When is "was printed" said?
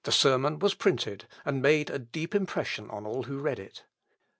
0.57-1.25